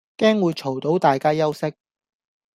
[0.17, 1.71] 驚會嘈到大家休息